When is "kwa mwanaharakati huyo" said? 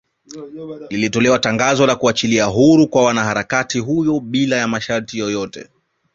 2.87-4.19